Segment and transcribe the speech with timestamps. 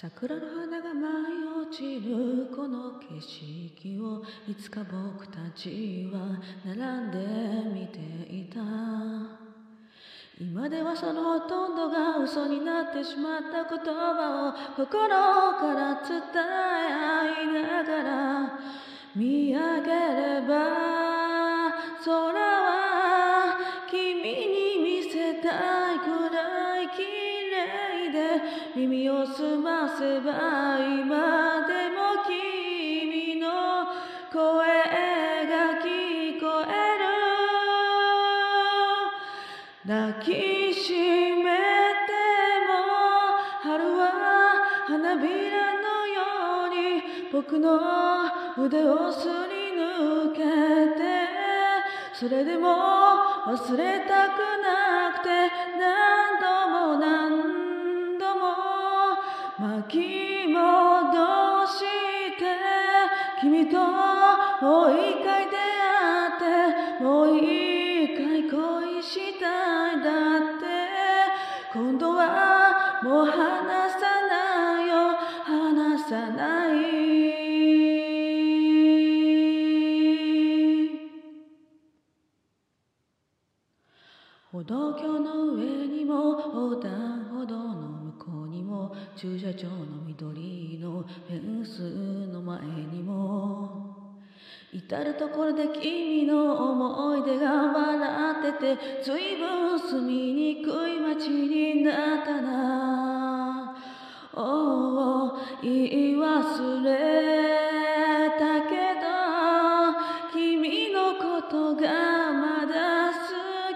[0.00, 7.18] 桜の花が舞い落ちるこの景色をいつか僕たちは並んで
[7.68, 7.98] 見て
[8.32, 8.60] いた。
[10.40, 16.46] 今ではそのほとんどが嘘になってしまった言葉を心から伝え
[16.94, 18.60] 合いながら
[19.16, 21.74] 見上げれば
[22.04, 23.58] 空は
[23.90, 26.86] 君に見せたいくらい
[28.12, 28.40] で
[28.76, 33.86] 耳を澄ませば今でも君の
[34.32, 34.38] 声
[35.46, 37.08] が聞こえる。
[39.88, 41.46] 抱きしめ
[42.04, 42.12] て
[42.68, 42.70] も
[43.62, 44.02] 春は
[44.86, 46.20] 花びらのよ
[46.66, 47.80] うに僕の
[48.58, 50.38] 腕をすり抜け
[50.94, 51.00] て
[52.12, 52.68] それでも
[53.46, 55.28] 忘れたくなくて
[55.78, 56.67] 何度も
[64.60, 70.10] もう一回出会ってもう一回恋したいだ
[70.56, 70.66] って。
[71.72, 74.94] 今度はもう離さないよ。
[75.44, 76.78] 離さない。
[84.50, 93.77] 歩道橋の上にも横断歩道の向こうにも駐車場の緑のフェンスの前にも
[94.70, 103.74] 至る所で君の思い出が笑ってて随分住みにくい街になったな。
[104.34, 109.08] おお言い忘れたけど
[110.32, 111.82] 君のことが
[112.32, 113.18] まだ好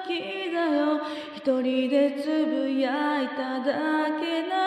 [0.06, 1.00] きだよ。
[1.34, 4.61] 一人でつぶやいただけな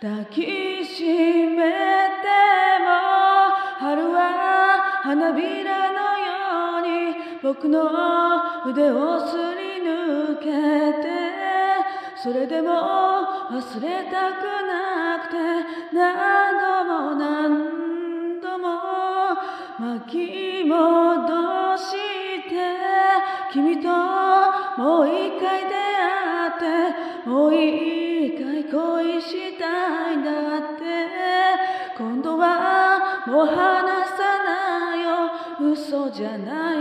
[0.00, 0.42] 抱き
[0.84, 2.28] しめて
[2.78, 2.88] も
[3.80, 7.82] 春は花びらのように僕の
[8.70, 11.08] 腕をすり抜けて
[12.22, 12.70] それでも
[13.50, 15.36] 忘れたくなくて
[15.92, 18.68] 何度も何度も
[19.80, 21.92] 巻き戻し
[22.48, 22.54] て
[23.52, 23.88] 君と
[24.80, 29.77] もう一回出会ってもう一回恋した
[33.38, 35.72] はもう離さないよ。
[35.72, 36.78] 嘘じゃない。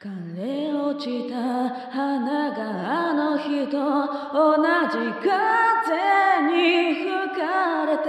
[0.00, 1.34] 枯れ落ちた
[1.90, 3.76] 花があの日と
[4.32, 4.56] 同
[4.88, 5.28] じ風
[6.48, 7.04] に吹
[7.36, 8.08] かれて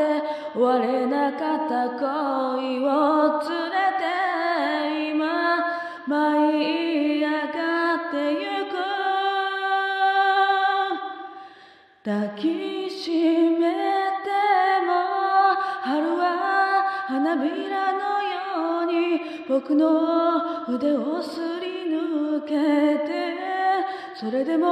[0.54, 4.08] 終われなかった恋を連れて
[5.12, 5.22] 今
[6.08, 6.16] 舞
[6.64, 8.74] い上がってゆく。
[12.06, 14.30] 抱きしめて
[14.86, 14.94] も
[15.82, 22.50] 春は花びらのように僕の腕をすり抜け
[23.04, 23.42] て
[24.14, 24.68] それでも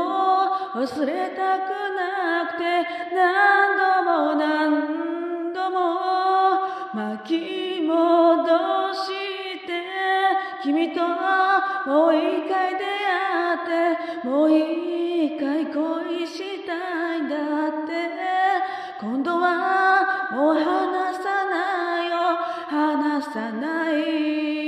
[0.75, 2.85] 忘れたくなくて
[3.15, 5.79] 何度も何度も
[6.93, 9.09] 巻き戻し
[9.65, 9.81] て
[10.61, 15.98] 君ともう一回出会ってもう一回恋
[23.59, 24.58] night.